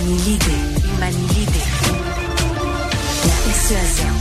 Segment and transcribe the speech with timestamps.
[0.00, 0.50] Humanilité.
[0.96, 1.60] Humanilité.
[3.26, 4.12] La persuasion.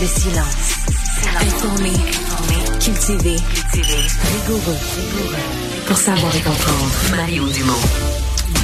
[0.00, 0.74] Le silence.
[1.40, 1.90] Informé.
[1.90, 2.80] Informé.
[2.80, 3.36] Cultivé.
[3.72, 4.76] Rigoureux.
[4.96, 5.36] Rigoureux.
[5.86, 6.90] Pour savoir et comprendre.
[7.16, 7.72] Mario Dumont.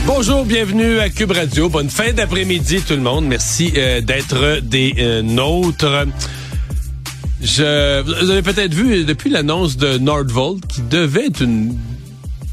[0.07, 1.69] Bonjour, bienvenue à Cube Radio.
[1.69, 3.27] Bonne fin d'après-midi tout le monde.
[3.27, 6.07] Merci euh, d'être euh, des euh, nôtres.
[7.41, 11.77] Je, vous avez peut-être vu depuis l'annonce de Nordvolt qui devait être une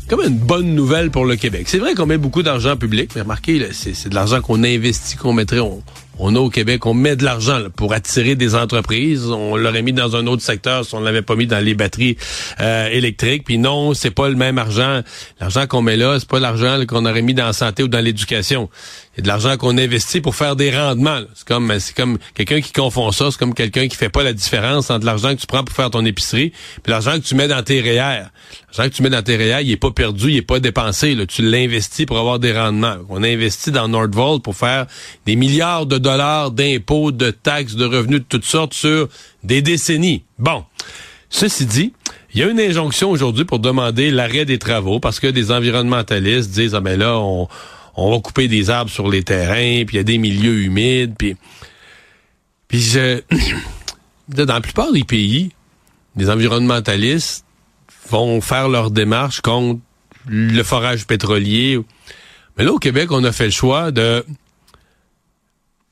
[0.07, 1.67] comme une bonne nouvelle pour le Québec.
[1.69, 5.33] C'est vrai qu'on met beaucoup d'argent public, mais remarquez, c'est de l'argent qu'on investit, qu'on
[5.33, 5.81] mettrait, on,
[6.19, 9.25] on a au Québec, on met de l'argent pour attirer des entreprises.
[9.25, 12.17] On l'aurait mis dans un autre secteur si on l'avait pas mis dans les batteries
[12.59, 13.43] euh, électriques.
[13.45, 15.01] Puis non, c'est pas le même argent.
[15.39, 17.99] L'argent qu'on met là, c'est pas l'argent qu'on aurait mis dans la santé ou dans
[17.99, 18.69] l'éducation.
[19.15, 21.21] C'est de l'argent qu'on investit pour faire des rendements.
[21.33, 23.29] C'est comme c'est comme quelqu'un qui confond ça.
[23.31, 25.89] C'est comme quelqu'un qui fait pas la différence entre l'argent que tu prends pour faire
[25.89, 28.25] ton épicerie puis l'argent que tu mets dans tes REER.
[28.75, 31.15] L'argent que tu mets dans tes REER, il est pas perdu, il est pas dépensé.
[31.15, 31.25] Là.
[31.25, 32.97] Tu l'investis pour avoir des rendements.
[33.09, 34.87] On investit dans Nordvolt pour faire
[35.25, 36.12] des milliards de dollars
[36.51, 39.09] d'impôts, de taxes, de revenus de toutes sortes sur
[39.43, 40.23] des décennies.
[40.39, 40.65] Bon.
[41.29, 41.93] Ceci dit,
[42.33, 46.51] il y a une injonction aujourd'hui pour demander l'arrêt des travaux parce que des environnementalistes
[46.51, 47.47] disent, ah ben là, on,
[47.95, 51.15] on va couper des arbres sur les terrains, puis il y a des milieux humides,
[51.17, 51.35] puis...
[52.67, 53.21] Puis je...
[54.29, 55.51] dans la plupart des pays,
[56.15, 57.45] les environnementalistes
[58.09, 59.81] vont faire leur démarche contre
[60.27, 61.79] le forage pétrolier.
[62.57, 64.25] Mais là, au Québec, on a fait le choix de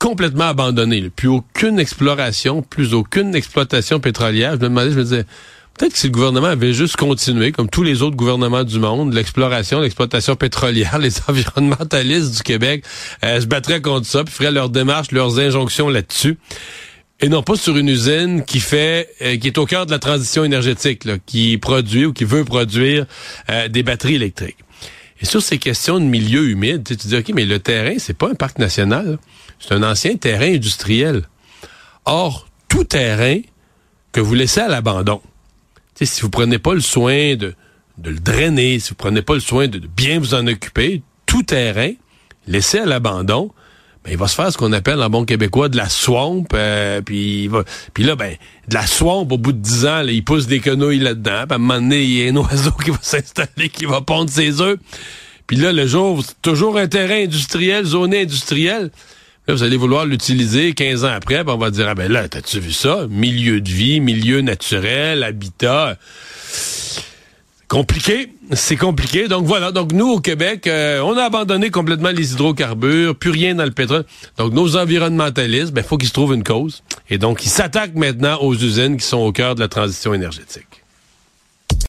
[0.02, 1.11] complètement abandonner.
[1.16, 4.53] Plus aucune exploration, plus aucune exploitation pétrolière.
[4.53, 5.25] Je me demandais, je me disais,
[5.77, 9.13] peut-être que si le gouvernement avait juste continué, comme tous les autres gouvernements du monde,
[9.13, 12.83] l'exploration, l'exploitation pétrolière, les environnementalistes du Québec
[13.23, 16.39] euh, se battraient contre ça, puis feraient leurs démarches, leurs injonctions là-dessus
[17.23, 19.99] et non pas sur une usine qui fait euh, qui est au cœur de la
[19.99, 23.05] transition énergétique, là, qui produit ou qui veut produire
[23.52, 24.58] euh, des batteries électriques.
[25.22, 28.17] Et sur ces questions de milieu humide, tu, te dis OK, mais le terrain, c'est
[28.17, 29.19] pas un parc national,
[29.59, 31.23] c'est un ancien terrain industriel.
[32.05, 33.39] Or, tout terrain
[34.11, 35.21] que vous laissez à l'abandon,
[36.02, 37.54] si vous prenez pas le soin de,
[37.99, 41.43] de le drainer, si vous prenez pas le soin de bien vous en occuper, tout
[41.43, 41.93] terrain
[42.48, 43.52] laissé à l'abandon,
[44.04, 46.45] ben, il va se faire ce qu'on appelle en bon québécois de la swamp.
[46.54, 47.50] Euh, puis,
[48.00, 48.36] là, ben,
[48.67, 51.44] de la swamp, au bout de dix ans, il pousse des quenouilles là-dedans.
[51.48, 54.02] Puis à un moment donné, il y a un oiseau qui va s'installer, qui va
[54.02, 54.80] pondre ses œufs.
[55.45, 58.89] Puis là, le jour, c'est toujours un terrain industriel, zoné industriel.
[59.48, 62.28] Là, vous allez vouloir l'utiliser 15 ans après, puis on va dire, ah ben là,
[62.30, 63.08] t'as-tu vu ça?
[63.10, 65.98] Milieu de vie, milieu naturel, habitat
[67.71, 68.33] compliqué.
[68.52, 69.30] C'est compliqué.
[69.30, 69.71] Donc voilà.
[69.71, 73.71] Donc nous, au Québec, euh, on a abandonné complètement les hydrocarbures, plus rien dans le
[73.71, 74.04] pétrole.
[74.37, 76.83] Donc nos environnementalistes, ben faut qu'ils se trouvent une cause.
[77.09, 80.80] Et donc ils s'attaquent maintenant aux usines qui sont au cœur de la transition énergétique.